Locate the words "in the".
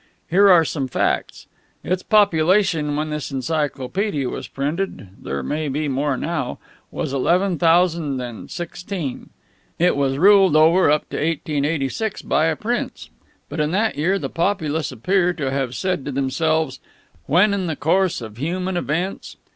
17.53-17.75